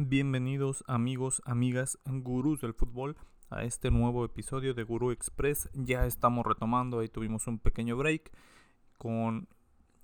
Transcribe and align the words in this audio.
Bienvenidos 0.00 0.84
amigos, 0.86 1.42
amigas, 1.44 1.98
gurús 2.06 2.60
del 2.60 2.72
fútbol 2.72 3.16
a 3.50 3.64
este 3.64 3.90
nuevo 3.90 4.24
episodio 4.24 4.72
de 4.72 4.84
Gurú 4.84 5.10
Express. 5.10 5.68
Ya 5.74 6.06
estamos 6.06 6.46
retomando, 6.46 7.00
ahí 7.00 7.08
tuvimos 7.08 7.48
un 7.48 7.58
pequeño 7.58 7.96
break 7.96 8.30
con 8.96 9.48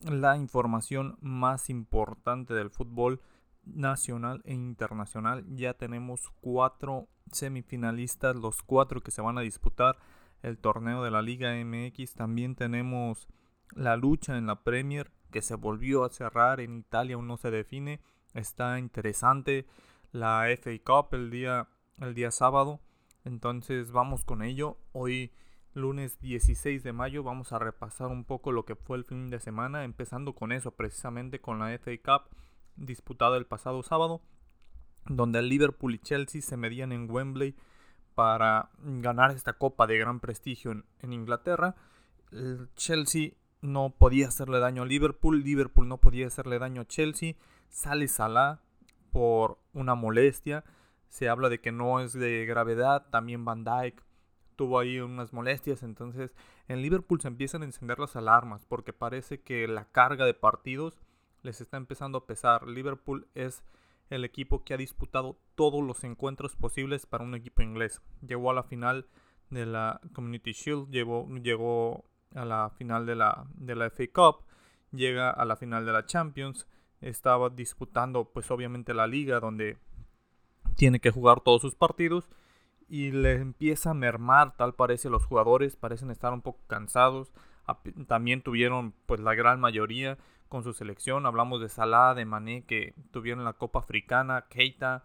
la 0.01 0.37
información 0.37 1.17
más 1.21 1.71
importante 1.71 2.55
del 2.55 2.71
fútbol 2.71 3.21
nacional 3.63 4.43
e 4.45 4.55
internacional. 4.55 5.45
Ya 5.55 5.75
tenemos 5.75 6.29
cuatro 6.41 7.07
semifinalistas, 7.31 8.35
los 8.35 8.65
cuatro 8.65 9.01
que 9.01 9.13
se 9.13 9.23
van 9.23 9.39
a 9.39 9.43
disputar 9.43 9.97
el 10.43 10.59
torneo 10.59 11.05
de 11.05 11.13
la 11.13 11.23
Liga 11.23 11.55
MX. 11.55 12.15
También 12.15 12.57
tenemos 12.57 13.29
la 13.77 13.97
lucha 13.97 14.37
en 14.37 14.47
la 14.49 14.65
Premier 14.65 15.13
que 15.31 15.41
se 15.41 15.55
volvió 15.55 16.03
a 16.03 16.11
cerrar 16.11 16.59
en 16.59 16.79
Italia, 16.79 17.15
aún 17.15 17.29
no 17.29 17.37
se 17.37 17.53
define. 17.53 18.01
Está 18.35 18.79
interesante 18.79 19.67
la 20.13 20.47
FA 20.61 20.71
Cup 20.85 21.15
el 21.15 21.31
día, 21.31 21.69
el 21.99 22.15
día 22.15 22.31
sábado. 22.31 22.81
Entonces 23.25 23.91
vamos 23.91 24.25
con 24.25 24.43
ello. 24.43 24.77
Hoy 24.93 25.33
lunes 25.73 26.21
16 26.21 26.83
de 26.83 26.93
mayo 26.93 27.23
vamos 27.23 27.53
a 27.53 27.59
repasar 27.59 28.09
un 28.09 28.25
poco 28.25 28.53
lo 28.53 28.65
que 28.65 28.77
fue 28.77 28.97
el 28.97 29.05
fin 29.05 29.31
de 29.31 29.41
semana, 29.41 29.85
empezando 29.85 30.35
con 30.35 30.53
eso, 30.53 30.73
precisamente 30.73 31.41
con 31.41 31.59
la 31.59 31.77
FA 31.79 31.93
Cup 32.05 32.37
disputada 32.77 33.37
el 33.37 33.47
pasado 33.47 33.83
sábado, 33.83 34.23
donde 35.07 35.39
el 35.39 35.49
Liverpool 35.49 35.95
y 35.95 35.99
Chelsea 35.99 36.43
se 36.43 36.57
medían 36.57 36.93
en 36.93 37.11
Wembley 37.11 37.55
para 38.15 38.71
ganar 38.79 39.33
esta 39.33 39.55
copa 39.55 39.87
de 39.87 39.99
gran 39.99 40.21
prestigio 40.21 40.73
en, 41.01 41.13
Inglaterra. 41.13 41.75
El 42.31 42.69
Chelsea 42.77 43.33
no 43.61 43.91
podía 43.91 44.29
hacerle 44.29 44.61
daño 44.61 44.83
a 44.83 44.87
Liverpool, 44.87 45.43
Liverpool 45.43 45.89
no 45.89 45.99
podía 45.99 46.27
hacerle 46.27 46.59
daño 46.59 46.83
a 46.83 46.87
Chelsea, 46.87 47.35
sale 47.75 48.07
Salah 48.07 48.61
por 49.11 49.59
una 49.73 49.95
molestia, 49.95 50.65
se 51.09 51.29
habla 51.29 51.49
de 51.49 51.61
que 51.61 51.73
no 51.73 52.01
es 52.01 52.13
de 52.13 52.47
gravedad, 52.47 53.07
también 53.11 53.45
Van 53.45 53.65
Dyke 53.65 54.03
tuvo 54.57 54.79
ahí 54.79 55.01
unas 55.01 55.33
molestias, 55.33 55.83
entonces 55.83 56.35
en 56.69 56.83
Liverpool 56.83 57.21
se 57.21 57.29
empiezan 57.29 57.63
a 57.63 57.65
encender 57.65 57.99
las 57.99 58.15
alarmas 58.15 58.65
porque 58.65 58.93
parece 58.93 59.43
que 59.43 59.67
la 59.67 59.87
carga 59.87 60.25
de 60.25 60.35
partidos 60.35 61.01
les 61.43 61.61
está 61.61 61.77
empezando 61.77 62.19
a 62.19 62.27
pesar. 62.27 62.69
Liverpool 62.69 63.27
es 63.35 63.65
el 64.09 64.25
equipo 64.25 64.63
que 64.63 64.75
ha 64.75 64.77
disputado 64.79 65.37
todos 65.57 65.83
los 65.83 66.05
encuentros 66.05 66.55
posibles 66.55 67.07
para 67.07 67.25
un 67.25 67.35
equipo 67.35 67.63
inglés. 67.63 68.01
Llegó 68.27 68.51
a 68.51 68.55
la 68.55 68.63
final 68.63 69.09
de 69.51 69.67
la 69.67 70.01
Community 70.13 70.53
Shield, 70.53 70.91
llegó, 70.91 71.29
llegó 71.43 72.05
a 72.35 72.45
la 72.45 72.71
final 72.71 73.05
de 73.05 73.17
la, 73.17 73.47
de 73.55 73.75
la 73.75 73.91
FA 73.91 74.05
Cup, 74.13 74.45
llega 74.93 75.31
a 75.31 75.45
la 75.45 75.57
final 75.57 75.85
de 75.85 75.93
la 75.93 76.07
Champions, 76.07 76.69
estaba 77.05 77.51
disputando 77.51 78.25
pues 78.25 78.51
obviamente 78.51 78.95
la 78.95 79.07
liga 79.07 79.41
donde 79.41 79.77
tiene 80.77 81.01
que 81.01 81.11
jugar 81.11 81.41
todos 81.41 81.61
sus 81.63 81.75
partidos 81.75 82.29
y 82.89 83.11
le 83.11 83.33
empieza 83.33 83.91
a 83.91 83.95
mermar 83.95 84.57
tal 84.57 84.75
parece 84.75 85.11
los 85.11 85.25
jugadores, 85.25 85.77
parecen 85.77 86.11
estar 86.11 86.33
un 86.33 86.43
poco 86.43 86.61
cansados, 86.67 87.33
también 88.07 88.43
tuvieron 88.43 88.95
pues 89.07 89.21
la 89.21 89.35
gran 89.35 89.61
mayoría 89.61 90.19
con 90.49 90.63
su 90.63 90.73
selección. 90.73 91.27
Hablamos 91.27 91.61
de 91.61 91.69
Salah, 91.69 92.15
de 92.15 92.25
Mané 92.25 92.65
que 92.65 92.95
tuvieron 93.11 93.45
la 93.45 93.55
Copa 93.55 93.81
Africana, 93.81 94.47
Keita. 94.49 95.05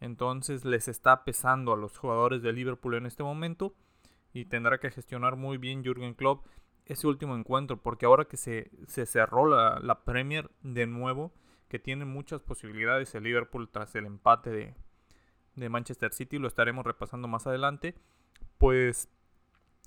Entonces 0.00 0.64
les 0.64 0.86
está 0.86 1.24
pesando 1.24 1.72
a 1.72 1.76
los 1.76 1.96
jugadores 1.98 2.42
de 2.42 2.52
Liverpool 2.52 2.94
en 2.94 3.06
este 3.06 3.22
momento 3.22 3.74
y 4.32 4.44
tendrá 4.44 4.78
que 4.78 4.90
gestionar 4.90 5.36
muy 5.36 5.56
bien 5.56 5.82
Jürgen 5.82 6.14
Klopp 6.14 6.46
ese 6.88 7.06
último 7.06 7.36
encuentro 7.36 7.76
porque 7.76 8.06
ahora 8.06 8.24
que 8.24 8.36
se, 8.36 8.70
cerró 8.86 9.46
la, 9.46 9.78
la, 9.80 10.04
Premier 10.04 10.50
de 10.62 10.86
nuevo, 10.86 11.32
que 11.68 11.78
tiene 11.78 12.06
muchas 12.06 12.42
posibilidades 12.42 13.14
el 13.14 13.24
Liverpool 13.24 13.68
tras 13.70 13.94
el 13.94 14.06
empate 14.06 14.50
de, 14.50 14.74
de 15.54 15.68
Manchester 15.68 16.12
City, 16.12 16.38
lo 16.38 16.48
estaremos 16.48 16.86
repasando 16.86 17.28
más 17.28 17.46
adelante, 17.46 17.94
pues 18.56 19.10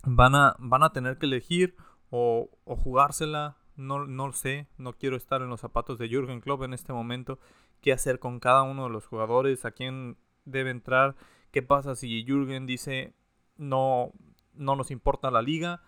van 0.04 0.36
a, 0.36 0.56
van 0.60 0.84
a 0.84 0.94
tener 0.94 1.18
que 1.18 1.26
elegir 1.26 1.76
o, 2.12 2.50
o 2.66 2.76
jugársela 2.76 3.58
no, 3.76 4.06
no 4.06 4.32
sé, 4.32 4.68
no 4.78 4.94
quiero 4.94 5.16
estar 5.16 5.42
en 5.42 5.50
los 5.50 5.62
zapatos 5.62 5.98
de 5.98 6.08
Jürgen 6.08 6.42
Klopp 6.42 6.64
en 6.64 6.74
este 6.74 6.94
momento. 6.94 7.40
¿Qué 7.82 7.92
hacer 7.92 8.20
con 8.20 8.40
cada 8.40 8.62
uno 8.62 8.84
de 8.84 8.92
los 8.92 9.08
jugadores? 9.08 9.66
¿A 9.66 9.72
quién 9.72 10.18
debe 10.46 10.70
entrar? 10.70 11.16
¿Qué 11.52 11.64
pasa 11.64 11.96
si 11.96 12.24
Jürgen 12.24 12.68
dice 12.68 13.16
no, 13.58 14.12
no 14.54 14.76
nos 14.76 14.92
importa 14.92 15.32
la 15.32 15.42
liga 15.42 15.82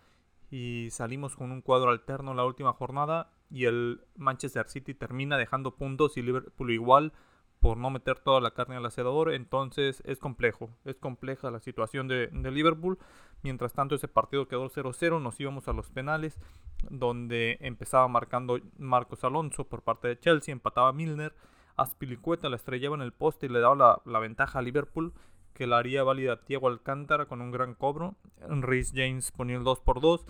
y 0.54 0.92
salimos 0.92 1.36
con 1.36 1.52
un 1.52 1.62
cuadro 1.62 1.90
alterno 1.90 2.36
la 2.36 2.46
última 2.46 2.74
jornada 2.74 3.32
y 3.50 3.66
el 3.66 4.02
Manchester 4.18 4.70
City 4.70 4.94
termina 4.94 5.36
dejando 5.36 5.76
puntos 5.76 6.16
y 6.16 6.22
Liverpool 6.22 6.70
igual 6.70 7.12
por 7.60 7.78
no 7.78 7.90
meter 7.90 8.20
toda 8.20 8.40
la 8.40 8.52
carne 8.52 8.76
al 8.76 8.86
asador. 8.86 9.34
Entonces 9.34 10.04
es 10.06 10.20
complejo, 10.20 10.70
es 10.86 11.00
compleja 11.00 11.50
la 11.50 11.60
situación 11.60 12.08
de, 12.08 12.28
de 12.28 12.52
Liverpool. 12.52 13.00
Mientras 13.42 13.74
tanto 13.74 13.96
ese 13.96 14.08
partido 14.08 14.48
quedó 14.48 14.70
0-0, 14.70 15.20
nos 15.20 15.40
íbamos 15.40 15.68
a 15.68 15.74
los 15.74 15.90
penales 15.90 16.40
donde 16.88 17.58
empezaba 17.60 18.08
marcando 18.08 18.60
Marcos 18.78 19.24
Alonso 19.24 19.64
por 19.68 19.82
parte 19.82 20.08
de 20.08 20.20
Chelsea, 20.20 20.52
empataba 20.52 20.94
Milner, 20.94 21.34
Aspilicueta 21.76 22.50
la 22.50 22.58
estrellaba 22.58 22.96
en 22.96 23.02
el 23.02 23.14
poste 23.14 23.48
y 23.48 23.50
le 23.50 23.60
daba 23.60 24.02
la, 24.06 24.20
ventaja 24.20 24.60
a 24.60 24.62
Liverpool, 24.62 25.14
que 25.56 25.66
la 25.66 25.80
haría 25.80 26.04
válida 26.04 26.42
Thiago 26.42 26.68
Alcántara 26.68 27.26
con 27.26 27.42
un 27.42 27.52
gran 27.52 27.74
cobro. 27.74 28.16
Rhys 28.48 28.92
James 28.94 29.32
ponía 29.32 29.58
el 29.58 29.64
2 29.64 29.80
por 29.80 30.00
2, 30.00 30.24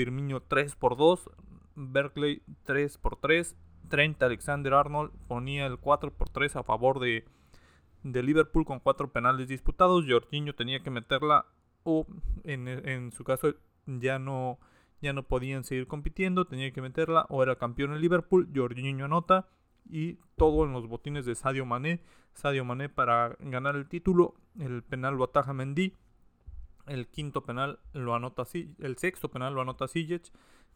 Firmino 0.00 0.40
3 0.40 0.76
por 0.76 0.96
2, 0.96 1.28
Berkeley 1.74 2.40
3 2.64 2.96
por 2.96 3.16
3, 3.16 3.54
Trent 3.90 4.22
Alexander 4.22 4.72
Arnold 4.72 5.12
ponía 5.28 5.66
el 5.66 5.76
4 5.76 6.14
por 6.14 6.30
3 6.30 6.56
a 6.56 6.62
favor 6.62 7.00
de, 7.00 7.26
de 8.02 8.22
Liverpool 8.22 8.64
con 8.64 8.80
4 8.80 9.12
penales 9.12 9.46
disputados. 9.46 10.06
Jorginho 10.08 10.54
tenía 10.54 10.82
que 10.82 10.88
meterla 10.88 11.44
o 11.82 12.06
en, 12.44 12.66
en 12.66 13.12
su 13.12 13.24
caso 13.24 13.52
ya 13.84 14.18
no 14.18 14.58
ya 15.02 15.12
no 15.12 15.24
podían 15.24 15.64
seguir 15.64 15.86
compitiendo, 15.86 16.46
tenía 16.46 16.72
que 16.72 16.80
meterla, 16.80 17.26
o 17.28 17.42
era 17.42 17.56
campeón 17.56 17.92
en 17.92 18.00
Liverpool, 18.00 18.48
Jorginho 18.54 19.04
anota, 19.04 19.48
y 19.84 20.14
todo 20.36 20.64
en 20.64 20.72
los 20.72 20.86
botines 20.88 21.26
de 21.26 21.34
Sadio 21.34 21.66
Mané, 21.66 22.00
Sadio 22.32 22.64
Mané 22.64 22.88
para 22.88 23.36
ganar 23.40 23.76
el 23.76 23.86
título, 23.86 24.34
el 24.58 24.82
penal 24.82 25.16
lo 25.16 25.24
ataja 25.24 25.52
Mendy, 25.52 25.94
el 26.86 27.08
quinto 27.08 27.44
penal 27.44 27.78
lo 27.92 28.14
anota 28.14 28.44
el 28.78 28.96
sexto 28.98 29.30
penal 29.30 29.54
lo 29.54 29.60
anota 29.60 29.88
Sijic, 29.88 30.30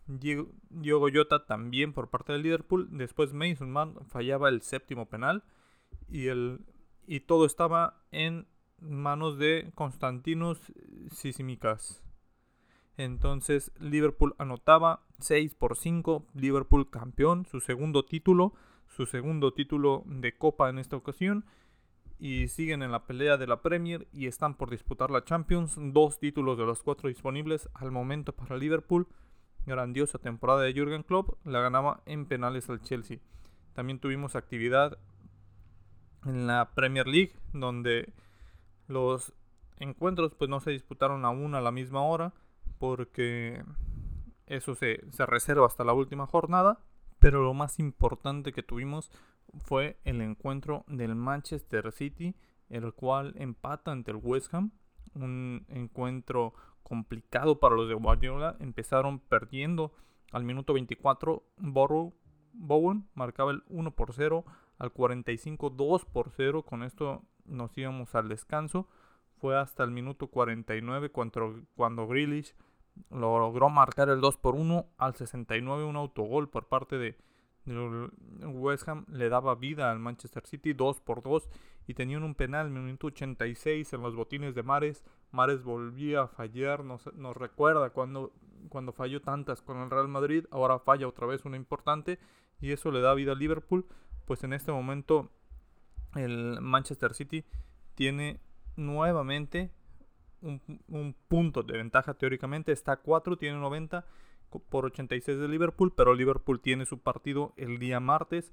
Diogo 0.07 1.09
Jota 1.13 1.47
también 1.47 1.93
por 1.93 2.11
parte 2.11 2.33
del 2.33 2.43
Liverpool, 2.43 2.89
después 2.93 3.33
Mason 3.33 3.71
Mount 3.71 4.03
fallaba 4.09 4.49
el 4.49 4.63
séptimo 4.63 5.07
penal 5.09 5.45
y 6.09 6.27
el 6.27 6.61
y 7.07 7.21
todo 7.21 7.47
estaba 7.47 8.03
en 8.13 8.47
manos 8.81 9.39
de 9.39 9.73
Constantinos 9.75 10.61
Sisimikas. 11.11 12.03
Entonces 12.97 13.73
Liverpool 13.79 14.35
anotaba 14.39 15.07
6 15.21 15.55
por 15.55 15.77
5, 15.77 16.27
Liverpool 16.35 16.91
campeón, 16.91 17.45
su 17.47 17.61
segundo 17.61 18.05
título, 18.05 18.55
su 18.89 19.07
segundo 19.07 19.53
título 19.53 20.05
de 20.07 20.37
copa 20.37 20.71
en 20.71 20.79
esta 20.79 20.97
ocasión. 20.97 21.45
Y 22.25 22.49
siguen 22.49 22.83
en 22.83 22.91
la 22.91 23.05
pelea 23.05 23.37
de 23.37 23.47
la 23.47 23.61
Premier 23.61 24.09
y 24.11 24.29
están 24.29 24.55
por 24.55 24.71
disputar 24.71 25.11
la 25.11 25.25
Champions. 25.25 25.75
Dos 25.79 26.19
títulos 26.19 26.57
de 26.57 26.65
los 26.65 26.83
cuatro 26.83 27.11
disponibles 27.11 27.69
al 27.75 27.91
momento 27.91 28.33
para 28.33 28.57
Liverpool. 28.57 29.07
Grandiosa 29.67 30.19
temporada 30.19 30.63
de 30.63 30.73
Jürgen 30.73 31.03
Klopp, 31.03 31.35
la 31.45 31.61
ganaba 31.61 32.01
en 32.07 32.25
penales 32.25 32.71
al 32.71 32.81
Chelsea. 32.81 33.19
También 33.75 33.99
tuvimos 33.99 34.37
actividad 34.37 34.97
en 36.25 36.47
la 36.47 36.71
Premier 36.75 37.07
League, 37.07 37.35
donde 37.53 38.11
los 38.89 39.35
encuentros 39.77 40.33
pues 40.35 40.49
no 40.49 40.61
se 40.61 40.71
disputaron 40.71 41.27
aún 41.27 41.55
a 41.55 41.61
la 41.61 41.73
misma 41.73 42.05
hora 42.05 42.33
porque 42.79 43.63
eso 44.47 44.75
se, 44.75 44.99
reserva 45.27 45.67
hasta 45.67 45.85
la 45.85 45.93
última 45.93 46.27
jornada. 46.27 46.79
Pero 47.19 47.43
lo 47.43 47.53
más 47.53 47.79
importante 47.79 48.55
que 48.55 48.63
tuvimos 48.63 49.11
fue 49.59 49.99
el 50.05 50.21
encuentro 50.21 50.85
del 50.89 51.15
Manchester 51.15 51.93
City, 51.93 52.35
el 52.69 52.93
cual 52.93 53.35
empata 53.37 53.93
ante 53.93 54.11
el 54.11 54.19
West 54.23 54.53
Ham. 54.55 54.73
Un 55.15 55.65
encuentro 55.69 56.55
complicado 56.83 57.61
para 57.61 57.77
los 57.77 57.89
de 57.89 57.95
Guardiola. 57.95 58.57
Empezaron 58.61 59.19
perdiendo 59.19 59.93
al 60.33 60.45
minuto 60.45 60.73
24. 60.73 61.43
Borough, 61.59 62.15
Bowen 62.53 63.09
marcaba 63.15 63.53
el 63.53 63.63
1 63.69 63.91
por 63.93 64.13
0. 64.13 64.45
Al 64.79 64.93
45, 64.93 65.71
2 65.71 66.05
por 66.07 66.31
0. 66.31 66.65
Con 66.65 66.83
esto 66.83 67.23
nos 67.45 67.77
íbamos 67.79 68.15
al 68.15 68.29
descanso. 68.29 68.89
Fue 69.37 69.59
hasta 69.59 69.85
el 69.85 69.91
minuto 69.91 70.29
49 70.29 71.11
cuando, 71.11 71.61
cuando 71.77 72.07
Grealish 72.07 72.55
logró 73.11 73.69
marcar 73.69 74.09
el 74.09 74.21
2 74.21 74.37
por 74.39 74.55
1 74.55 74.87
al 74.97 75.15
69 75.15 75.85
un 75.85 75.97
autogol 75.97 76.49
por 76.49 76.67
parte 76.69 76.97
de, 76.97 77.17
West 77.67 78.89
Ham 78.89 79.07
le 79.09 79.29
daba 79.29 79.55
vida 79.55 79.91
al 79.91 79.99
Manchester 79.99 80.47
City 80.47 80.75
2 80.75 81.01
por 81.01 81.23
2 81.23 81.49
y 81.87 81.95
tenían 81.95 82.23
un 82.23 82.35
penal 82.35 82.71
minuto 82.71 83.07
86 83.07 83.93
en 83.93 84.03
los 84.03 84.15
botines 84.15 84.55
de 84.55 84.63
Mares 84.63 85.03
Mares 85.31 85.63
volvía 85.63 86.23
a 86.23 86.29
fallar 86.29 86.85
nos, 86.85 87.13
nos 87.15 87.37
recuerda 87.37 87.91
cuando, 87.91 88.33
cuando 88.69 88.93
falló 88.93 89.23
tantas 89.23 89.63
con 89.63 89.79
el 89.79 89.91
Real 89.91 90.09
Madrid 90.09 90.45
ahora 90.51 90.79
falla 90.79 91.09
otra 91.09 91.27
vez 91.27 91.45
una 91.47 91.57
importante 91.57 92.19
y 92.61 92.73
eso 92.73 92.91
le 92.91 93.01
da 93.01 93.15
vida 93.15 93.33
a 93.33 93.35
Liverpool 93.37 93.87
pues 94.27 94.45
en 94.45 94.53
este 94.53 94.73
momento 94.73 95.31
el 96.15 96.61
Manchester 96.61 97.15
City 97.15 97.45
tiene 97.95 98.41
nuevamente 98.77 99.71
un, 100.45 101.15
punto 101.29 101.63
de 101.63 101.79
ventaja 101.79 102.15
teóricamente. 102.15 102.73
Está 102.73 102.93
a 102.93 102.97
4, 102.97 103.37
tiene 103.37 103.59
90 103.59 104.05
por 104.59 104.87
86 104.87 105.39
de 105.39 105.49
Liverpool, 105.49 105.93
pero 105.95 106.15
Liverpool 106.15 106.61
tiene 106.61 106.87
su 106.87 106.99
partido 106.99 107.53
el 107.57 107.79
día 107.79 108.01
martes. 108.01 108.53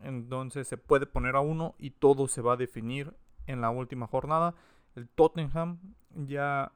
Entonces 0.00 0.68
se 0.68 0.76
puede 0.76 1.06
poner 1.06 1.36
a 1.36 1.40
1 1.40 1.74
y 1.78 1.90
todo 1.90 2.28
se 2.28 2.42
va 2.42 2.54
a 2.54 2.56
definir 2.56 3.14
en 3.46 3.60
la 3.60 3.70
última 3.70 4.06
jornada. 4.06 4.54
El 4.94 5.08
Tottenham 5.08 5.78
ya 6.14 6.72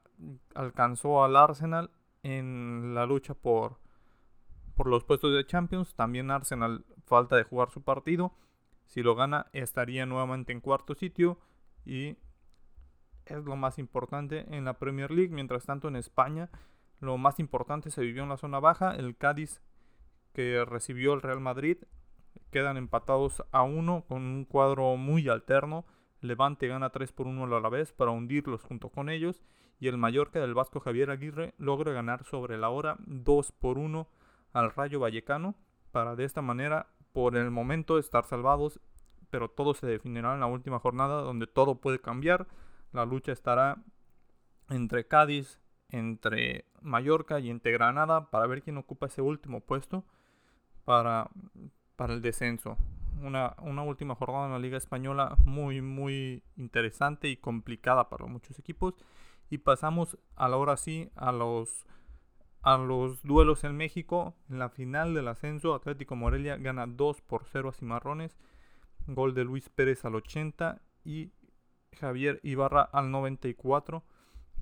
alcanzó 0.53 1.23
al 1.23 1.35
Arsenal 1.35 1.91
en 2.23 2.93
la 2.93 3.05
lucha 3.05 3.33
por, 3.33 3.79
por 4.75 4.87
los 4.87 5.03
puestos 5.03 5.33
de 5.33 5.45
Champions. 5.45 5.95
También 5.95 6.31
Arsenal 6.31 6.85
falta 7.05 7.35
de 7.35 7.43
jugar 7.43 7.71
su 7.71 7.81
partido. 7.81 8.33
Si 8.85 9.01
lo 9.01 9.15
gana 9.15 9.47
estaría 9.53 10.05
nuevamente 10.05 10.51
en 10.51 10.61
cuarto 10.61 10.95
sitio 10.95 11.39
y 11.85 12.17
es 13.25 13.43
lo 13.43 13.55
más 13.55 13.79
importante 13.79 14.45
en 14.55 14.65
la 14.65 14.77
Premier 14.77 15.11
League. 15.11 15.33
Mientras 15.33 15.65
tanto 15.65 15.87
en 15.87 15.95
España 15.95 16.49
lo 17.01 17.17
más 17.17 17.39
importante 17.39 17.89
se 17.89 18.01
vivió 18.01 18.23
en 18.23 18.29
la 18.29 18.37
zona 18.37 18.59
baja. 18.59 18.95
El 18.95 19.17
Cádiz 19.17 19.61
que 20.33 20.63
recibió 20.63 21.13
el 21.13 21.21
Real 21.21 21.41
Madrid 21.41 21.77
quedan 22.51 22.77
empatados 22.77 23.43
a 23.51 23.63
uno 23.63 24.05
con 24.07 24.21
un 24.21 24.45
cuadro 24.45 24.95
muy 24.97 25.27
alterno. 25.27 25.85
Levante 26.21 26.67
gana 26.67 26.91
3 26.91 27.11
por 27.11 27.25
1 27.25 27.55
a 27.55 27.59
la 27.59 27.69
vez 27.69 27.91
para 27.91 28.11
hundirlos 28.11 28.63
junto 28.63 28.89
con 28.89 29.09
ellos. 29.09 29.43
Y 29.79 29.87
el 29.87 29.97
Mallorca 29.97 30.39
del 30.39 30.53
Vasco 30.53 30.79
Javier 30.79 31.09
Aguirre 31.09 31.55
logra 31.57 31.91
ganar 31.91 32.23
sobre 32.23 32.57
la 32.59 32.69
hora 32.69 32.97
2 32.99 33.51
por 33.53 33.79
1 33.79 34.07
al 34.53 34.71
Rayo 34.71 34.99
Vallecano 34.99 35.55
para 35.91 36.15
de 36.15 36.25
esta 36.25 36.43
manera 36.43 36.87
por 37.13 37.35
el 37.35 37.49
momento 37.49 37.97
estar 37.97 38.25
salvados. 38.25 38.79
Pero 39.31 39.49
todo 39.49 39.73
se 39.73 39.87
definirá 39.87 40.35
en 40.35 40.41
la 40.41 40.45
última 40.45 40.77
jornada 40.77 41.21
donde 41.21 41.47
todo 41.47 41.81
puede 41.81 41.99
cambiar. 41.99 42.47
La 42.91 43.05
lucha 43.05 43.31
estará 43.31 43.81
entre 44.69 45.07
Cádiz, 45.07 45.60
entre 45.91 46.65
Mallorca 46.81 47.39
y 47.39 47.49
entre 47.49 47.71
Granada 47.71 48.29
para 48.31 48.47
ver 48.47 48.63
quién 48.63 48.77
ocupa 48.77 49.07
ese 49.07 49.21
último 49.21 49.61
puesto 49.61 50.03
para, 50.85 51.29
para 51.95 52.13
el 52.13 52.21
descenso. 52.21 52.77
Una, 53.21 53.55
una, 53.61 53.83
última 53.83 54.15
jornada 54.15 54.47
en 54.47 54.53
la 54.53 54.59
Liga 54.59 54.77
Española 54.77 55.35
muy, 55.45 55.81
muy 55.81 56.43
interesante 56.57 57.27
y 57.27 57.37
complicada 57.37 58.09
para 58.09 58.25
muchos 58.25 58.57
equipos. 58.57 58.95
Y 59.49 59.59
pasamos 59.59 60.17
ahora 60.35 60.77
sí 60.77 61.11
a 61.15 61.31
los, 61.31 61.85
a 62.61 62.77
los 62.77 63.21
duelos 63.21 63.63
en 63.63 63.75
México. 63.75 64.33
En 64.49 64.59
la 64.59 64.69
final 64.69 65.13
del 65.13 65.27
ascenso, 65.27 65.75
Atlético 65.75 66.15
Morelia 66.15 66.57
gana 66.57 66.87
2 66.87 67.21
por 67.21 67.45
0 67.45 67.69
a 67.69 67.73
Cimarrones. 67.73 68.37
Gol 69.07 69.33
de 69.33 69.43
Luis 69.43 69.69
Pérez 69.69 70.05
al 70.05 70.15
80 70.15 70.81
y 71.03 71.31
Javier 71.99 72.39
Ibarra 72.43 72.81
al 72.81 73.11
94. 73.11 74.03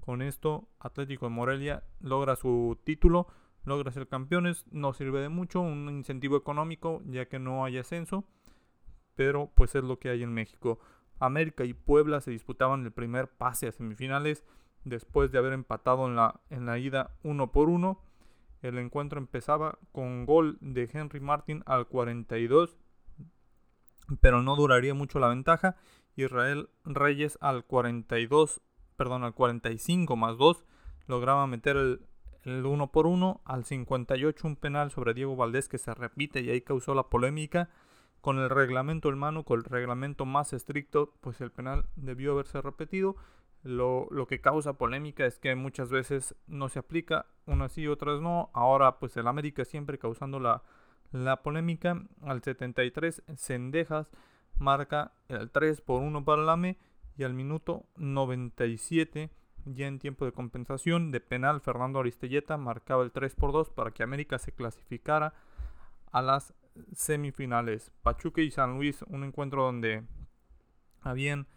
Con 0.10 0.24
esto, 0.24 0.68
Atlético 0.80 1.28
de 1.28 1.36
Morelia 1.36 1.84
logra 2.00 2.36
su 2.36 2.80
título, 2.84 3.28
logra 3.64 3.92
ser 3.92 4.08
campeones. 4.08 4.66
No 4.72 4.92
sirve 4.92 5.22
de 5.22 5.30
mucho, 5.30 5.62
un 5.62 5.88
incentivo 5.88 6.36
económico, 6.36 7.04
ya 7.06 7.28
que 7.28 7.38
no 7.38 7.64
hay 7.64 7.78
ascenso. 7.78 8.26
Pero 9.14 9.52
pues 9.54 9.76
es 9.76 9.84
lo 9.84 10.00
que 10.00 10.10
hay 10.10 10.24
en 10.24 10.34
México. 10.34 10.80
América 11.20 11.64
y 11.64 11.76
Puebla 11.76 12.22
se 12.22 12.32
disputaban 12.32 12.86
el 12.86 12.92
primer 12.92 13.28
pase 13.28 13.68
a 13.68 13.72
semifinales 13.72 14.44
después 14.84 15.32
de 15.32 15.38
haber 15.38 15.54
empatado 15.54 16.08
en 16.08 16.16
la, 16.16 16.42
en 16.50 16.66
la 16.66 16.80
ida 16.80 17.16
uno 17.22 17.52
por 17.52 17.70
uno. 17.70 18.02
El 18.64 18.80
encuentro 18.80 19.20
empezaba 19.20 19.78
con 19.92 20.26
gol 20.26 20.58
de 20.60 20.90
Henry 20.92 21.20
Martin 21.20 21.62
al 21.68 21.86
42, 21.86 22.80
pero 24.22 24.42
no 24.42 24.56
duraría 24.56 24.96
mucho 24.96 25.20
la 25.20 25.28
ventaja 25.28 25.76
Israel 26.16 26.70
Reyes 26.84 27.38
al 27.42 27.64
42, 27.64 28.60
perdón, 29.00 29.24
al 29.24 29.34
45 29.34 30.18
más 30.18 30.38
2 30.38 30.66
lograba 31.08 31.48
meter 31.48 31.78
el, 31.78 32.66
1 32.66 32.92
por 32.92 33.08
1 33.08 33.42
al 33.46 33.64
58 33.64 34.46
un 34.46 34.58
penal 34.58 34.92
sobre 34.92 35.14
Diego 35.14 35.38
Valdés 35.38 35.70
que 35.70 35.78
se 35.78 35.94
repite 35.94 36.42
y 36.42 36.50
ahí 36.50 36.60
causó 36.60 36.94
la 36.94 37.04
polémica 37.04 37.70
con 38.20 38.40
el 38.40 38.50
reglamento 38.50 39.08
hermano, 39.08 39.46
con 39.46 39.60
el 39.60 39.64
reglamento 39.64 40.26
más 40.26 40.52
estricto, 40.52 41.14
pues 41.22 41.40
el 41.40 41.50
penal 41.50 41.86
debió 41.96 42.34
haberse 42.34 42.62
repetido. 42.62 43.16
Lo, 43.64 44.08
lo, 44.12 44.28
que 44.28 44.42
causa 44.42 44.74
polémica 44.74 45.26
es 45.26 45.40
que 45.40 45.56
muchas 45.56 45.90
veces 45.90 46.36
no 46.48 46.68
se 46.68 46.80
aplica, 46.80 47.26
unas 47.46 47.72
sí, 47.72 47.88
otras 47.88 48.20
no. 48.20 48.50
Ahora, 48.54 49.00
pues 49.00 49.16
el 49.16 49.28
América 49.28 49.64
siempre 49.64 49.98
causando 49.98 50.40
la, 50.42 50.64
la 51.12 51.42
polémica. 51.42 52.04
Al 52.22 52.42
73, 52.42 53.24
Cendejas 53.38 54.12
marca 54.58 55.14
el 55.30 55.52
3 55.52 55.80
por 55.82 56.02
1 56.02 56.26
para 56.26 56.42
el 56.42 56.50
AME 56.50 56.78
y 57.20 57.26
al 57.26 57.34
minuto 57.34 57.86
97 57.98 59.30
ya 59.66 59.88
en 59.88 60.00
tiempo 60.00 60.24
de 60.24 60.32
compensación 60.32 61.12
de 61.12 61.20
penal 61.20 61.60
Fernando 61.60 62.00
Aristelleta 62.00 62.56
marcaba 62.56 63.04
el 63.04 63.12
3 63.12 63.36
por 63.36 63.52
2 63.52 63.72
para 63.72 63.92
que 63.92 64.04
América 64.04 64.40
se 64.40 64.54
clasificara 64.54 65.34
a 66.14 66.22
las 66.22 66.54
semifinales. 66.94 67.92
Pachuca 68.04 68.40
y 68.42 68.52
San 68.52 68.78
Luis, 68.78 69.02
un 69.10 69.26
encuentro 69.26 69.66
donde 69.66 70.06
habían 71.02 71.48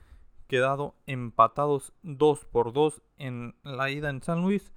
quedado 0.48 0.96
empatados 1.06 1.92
2 2.02 2.44
por 2.46 2.72
2 2.72 3.00
en 3.18 3.54
la 3.62 3.88
ida 3.88 4.10
en 4.10 4.20
San 4.20 4.42
Luis. 4.42 4.72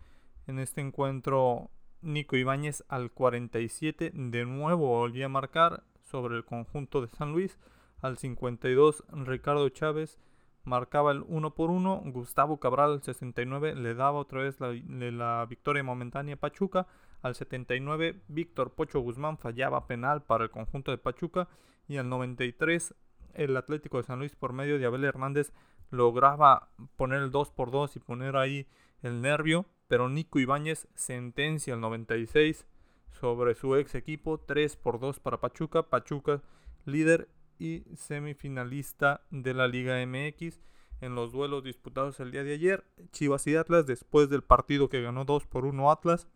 En 0.45 0.59
este 0.59 0.81
encuentro 0.81 1.71
Nico 2.03 2.35
Ibáñez 2.35 2.83
al 2.89 3.11
47 3.11 4.11
de 4.13 4.45
nuevo 4.45 4.89
volvía 4.89 5.25
a 5.25 5.29
marcar 5.29 5.83
sobre 6.03 6.37
el 6.37 6.45
conjunto 6.45 7.01
de 7.01 7.07
San 7.07 7.31
Luis 7.31 7.57
al 8.01 8.19
52, 8.19 9.03
Ricardo 9.25 9.67
Chávez 9.69 10.19
marcaba 10.65 11.11
el 11.11 11.23
1 11.27 11.55
por 11.55 11.69
1. 11.69 12.03
Gustavo 12.07 12.59
Cabral 12.59 12.93
al 12.93 13.03
69 13.03 13.75
le 13.75 13.95
daba 13.95 14.19
otra 14.19 14.41
vez 14.41 14.59
la, 14.59 15.45
victoria 15.45 15.83
momentánea 15.83 16.35
a 16.35 16.39
Pachuca. 16.39 16.87
Al 17.21 17.35
79, 17.35 18.21
Víctor 18.27 18.71
Pocho 18.71 18.99
Guzmán 18.99 19.37
fallaba 19.37 19.87
penal 19.87 20.21
para 20.21 20.43
el 20.43 20.51
conjunto 20.51 20.91
de 20.91 20.97
Pachuca. 20.97 21.47
Y 21.87 21.97
al 21.97 22.09
93, 22.09 22.93
el 23.33 23.55
Atlético 23.57 23.97
de 23.97 24.03
San 24.03 24.19
Luis 24.19 24.35
por 24.35 24.53
medio 24.53 24.77
de 24.77 24.85
Abel 24.85 25.05
Hernández 25.05 25.53
lograba 25.91 26.69
poner 26.97 27.21
el 27.21 27.31
2 27.31 27.51
por 27.51 27.71
2 27.71 27.95
y 27.95 27.99
poner 27.99 28.35
ahí 28.35 28.67
el 29.01 29.21
nervio. 29.21 29.65
Pero 29.87 30.09
Nico 30.09 30.39
Ibáñez 30.39 30.87
sentencia 30.95 31.75
al 31.75 31.81
96 31.81 32.65
sobre 33.11 33.55
su 33.55 33.75
ex 33.75 33.95
equipo 33.95 34.39
3 34.39 34.75
por 34.77 34.99
2 34.99 35.19
para 35.19 35.39
Pachuca. 35.39 35.83
Pachuca 35.83 36.41
líder 36.85 37.27
y 37.59 37.83
semifinalista 37.95 39.21
de 39.31 39.53
la 39.53 39.67
Liga 39.67 40.05
MX 40.05 40.59
en 41.01 41.15
los 41.15 41.31
duelos 41.31 41.63
disputados 41.63 42.19
el 42.19 42.31
día 42.31 42.43
de 42.43 42.53
ayer. 42.53 42.85
Chivas 43.11 43.45
y 43.47 43.55
Atlas, 43.55 43.85
después 43.85 44.29
del 44.29 44.43
partido 44.43 44.89
que 44.89 45.01
ganó 45.01 45.25
2 45.25 45.45
por 45.47 45.65
1 45.65 45.91
Atlas, 45.91 46.27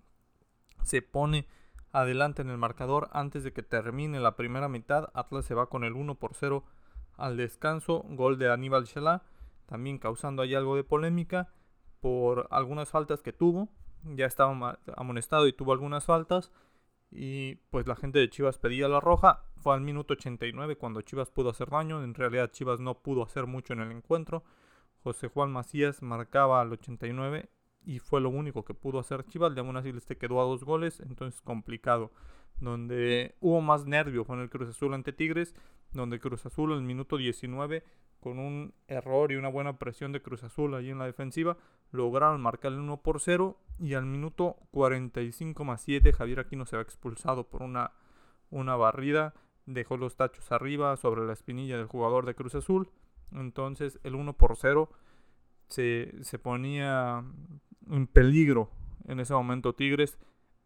se 0.83 1.01
pone 1.01 1.47
adelante 1.91 2.41
en 2.41 2.49
el 2.49 2.57
marcador 2.57 3.09
antes 3.11 3.43
de 3.43 3.53
que 3.53 3.63
termine 3.63 4.19
la 4.19 4.35
primera 4.35 4.69
mitad. 4.69 5.09
Atlas 5.13 5.45
se 5.45 5.55
va 5.55 5.67
con 5.67 5.83
el 5.83 5.93
1 5.93 6.15
por 6.15 6.33
0 6.33 6.63
al 7.17 7.37
descanso. 7.37 8.05
Gol 8.09 8.37
de 8.37 8.51
Aníbal 8.51 8.85
Shalá, 8.85 9.23
también 9.65 9.97
causando 9.97 10.41
ahí 10.41 10.55
algo 10.55 10.75
de 10.75 10.83
polémica 10.83 11.49
por 11.99 12.47
algunas 12.51 12.89
faltas 12.89 13.21
que 13.21 13.33
tuvo. 13.33 13.69
Ya 14.03 14.25
estaba 14.25 14.79
amonestado 14.95 15.47
y 15.47 15.53
tuvo 15.53 15.73
algunas 15.73 16.05
faltas. 16.05 16.51
Y 17.11 17.55
pues 17.71 17.87
la 17.87 17.95
gente 17.95 18.19
de 18.19 18.29
Chivas 18.29 18.57
pedía 18.57 18.87
la 18.87 18.99
roja. 18.99 19.43
Fue 19.57 19.73
al 19.73 19.81
minuto 19.81 20.13
89 20.13 20.75
cuando 20.75 21.01
Chivas 21.01 21.29
pudo 21.31 21.49
hacer 21.49 21.69
daño. 21.69 22.03
En 22.03 22.13
realidad 22.13 22.51
Chivas 22.51 22.79
no 22.79 23.01
pudo 23.01 23.23
hacer 23.23 23.47
mucho 23.47 23.73
en 23.73 23.81
el 23.81 23.91
encuentro. 23.91 24.43
José 25.03 25.27
Juan 25.27 25.51
Macías 25.51 26.01
marcaba 26.01 26.61
al 26.61 26.71
89 26.73 27.49
y 27.85 27.99
fue 27.99 28.21
lo 28.21 28.29
único 28.29 28.63
que 28.65 28.73
pudo 28.73 28.99
hacer 28.99 29.25
Chivas. 29.25 29.55
De 29.55 29.61
así 29.61 29.91
les 29.91 30.05
quedó 30.05 30.41
a 30.41 30.45
dos 30.45 30.63
goles, 30.63 30.99
entonces 30.99 31.41
complicado. 31.41 32.11
Donde 32.59 33.35
hubo 33.39 33.61
más 33.61 33.85
nervio 33.85 34.25
fue 34.25 34.35
en 34.35 34.41
el 34.43 34.49
Cruz 34.49 34.69
Azul 34.69 34.93
ante 34.93 35.13
Tigres, 35.13 35.55
donde 35.91 36.19
Cruz 36.19 36.45
Azul 36.45 36.73
al 36.73 36.81
minuto 36.81 37.17
19 37.17 37.83
con 38.19 38.37
un 38.37 38.73
error 38.87 39.31
y 39.31 39.35
una 39.35 39.47
buena 39.47 39.77
presión 39.77 40.11
de 40.11 40.21
Cruz 40.21 40.43
Azul 40.43 40.75
allí 40.75 40.89
en 40.89 40.99
la 40.99 41.05
defensiva, 41.05 41.57
lograron 41.91 42.41
marcar 42.41 42.71
el 42.71 42.79
1 42.79 43.01
por 43.01 43.19
0 43.19 43.57
y 43.79 43.93
al 43.93 44.05
minuto 44.05 44.57
45 44.71 45.63
más 45.63 45.81
7 45.81 46.13
Javier 46.13 46.41
Aquino 46.41 46.65
se 46.65 46.75
va 46.75 46.81
expulsado 46.81 47.47
por 47.49 47.63
una, 47.63 47.91
una 48.49 48.75
barrida, 48.75 49.33
dejó 49.65 49.97
los 49.97 50.15
tachos 50.15 50.51
arriba 50.51 50.95
sobre 50.97 51.25
la 51.25 51.33
espinilla 51.33 51.77
del 51.77 51.87
jugador 51.87 52.25
de 52.25 52.35
Cruz 52.35 52.55
Azul, 52.55 52.89
entonces 53.31 53.99
el 54.03 54.15
1 54.15 54.33
por 54.33 54.55
0 54.55 54.89
se, 55.67 56.13
se 56.21 56.39
ponía 56.39 57.23
en 57.89 58.07
peligro 58.07 58.71
en 59.07 59.19
ese 59.19 59.33
momento 59.33 59.73
Tigres, 59.73 60.19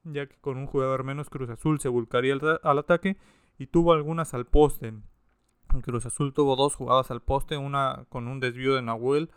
ya 0.04 0.28
que 0.28 0.38
con 0.40 0.58
un 0.58 0.68
jugador 0.68 1.04
menos 1.04 1.30
Cruz 1.30 1.50
Azul 1.50 1.80
se 1.80 1.90
volcaría 1.90 2.38
al 2.64 2.80
ataque 2.80 3.18
y 3.58 3.68
tuvo 3.68 3.94
algunas 3.94 4.34
al 4.34 4.46
poste 4.46 4.94
Cruz 5.82 6.06
Azul 6.06 6.34
tuvo 6.34 6.56
dos 6.56 6.76
jugadas 6.76 7.10
al 7.12 7.22
poste, 7.22 7.58
una 7.58 8.06
con 8.10 8.28
un 8.28 8.40
desvío 8.40 8.76
de 8.76 8.82
Nahuel. 8.82 9.32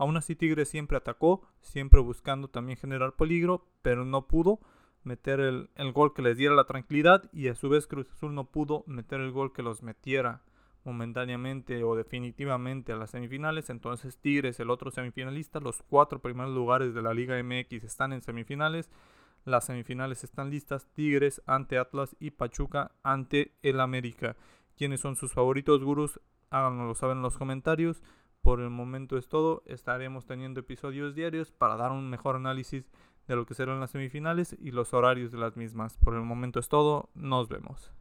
Aún 0.00 0.16
así 0.16 0.34
Tigres 0.34 0.70
siempre 0.70 0.96
atacó, 0.96 1.42
siempre 1.60 2.00
buscando 2.00 2.48
también 2.48 2.78
generar 2.78 3.16
peligro, 3.16 3.66
pero 3.82 4.06
no 4.06 4.28
pudo 4.28 4.58
meter 5.04 5.40
el, 5.40 5.92
gol 5.92 6.14
que 6.14 6.22
les 6.22 6.38
diera 6.38 6.54
la 6.54 6.64
tranquilidad 6.64 7.28
y 7.34 7.48
a 7.48 7.54
su 7.54 7.68
vez 7.68 7.86
Cruz 7.86 8.10
Azul 8.10 8.34
no 8.34 8.46
pudo 8.50 8.82
meter 8.86 9.20
el 9.20 9.30
gol 9.30 9.52
que 9.52 9.62
los 9.62 9.82
metiera 9.82 10.40
momentáneamente 10.84 11.84
o 11.84 11.96
definitivamente 11.96 12.92
a 12.92 12.96
las 12.96 13.10
semifinales. 13.10 13.68
Entonces 13.68 14.16
Tigres, 14.16 14.58
el 14.58 14.70
otro 14.70 14.90
semifinalista, 14.90 15.60
los 15.60 15.82
cuatro 15.82 16.22
primeros 16.22 16.54
lugares 16.54 16.94
de 16.94 17.02
la 17.02 17.12
Liga 17.12 17.38
MX 17.42 17.84
están 17.84 18.14
en 18.14 18.22
semifinales. 18.22 18.88
Las 19.44 19.66
semifinales 19.66 20.24
están 20.24 20.48
listas. 20.48 20.86
Tigres 20.94 21.42
ante 21.44 21.76
Atlas 21.76 22.16
y 22.18 22.30
Pachuca 22.30 22.92
ante 23.02 23.52
el 23.60 23.78
América. 23.80 24.34
¿Quiénes 24.78 25.02
son 25.02 25.16
sus 25.16 25.34
favoritos, 25.34 25.84
gurús? 25.84 26.18
Háganoslo 26.48 26.94
saber 26.94 27.18
en 27.18 27.22
los 27.22 27.36
comentarios. 27.36 28.02
Por 28.42 28.60
el 28.60 28.70
momento 28.70 29.18
es 29.18 29.28
todo. 29.28 29.62
Estaremos 29.66 30.26
teniendo 30.26 30.60
episodios 30.60 31.14
diarios 31.14 31.52
para 31.52 31.76
dar 31.76 31.92
un 31.92 32.08
mejor 32.08 32.36
análisis 32.36 32.90
de 33.28 33.36
lo 33.36 33.46
que 33.46 33.54
serán 33.54 33.80
las 33.80 33.90
semifinales 33.90 34.56
y 34.58 34.70
los 34.70 34.94
horarios 34.94 35.30
de 35.30 35.38
las 35.38 35.56
mismas. 35.56 35.98
Por 35.98 36.14
el 36.14 36.22
momento 36.22 36.58
es 36.58 36.68
todo. 36.68 37.10
Nos 37.14 37.48
vemos. 37.48 37.92